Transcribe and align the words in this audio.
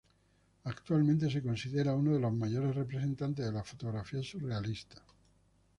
Actualmente 0.63 1.29
se 1.29 1.43
considera 1.43 1.93
uno 1.93 2.15
de 2.15 2.19
los 2.19 2.33
mayores 2.33 2.73
representantes 2.75 3.45
de 3.45 3.51
la 3.51 3.63
fotografía 3.63 4.23
surrealista. 4.23 4.99